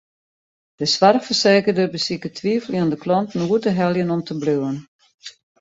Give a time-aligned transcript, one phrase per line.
[0.79, 4.77] De soarchfersekerder besiket twiveljende klanten oer te heljen om te bliuwen.